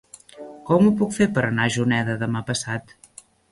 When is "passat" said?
2.51-2.99